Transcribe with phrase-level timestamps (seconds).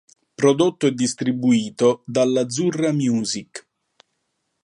[0.35, 3.67] Prodotto e distribuito dall'Azzurra Music.